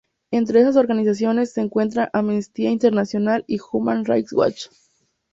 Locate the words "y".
3.47-3.59